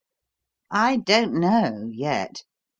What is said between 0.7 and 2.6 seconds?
"I don't know yet.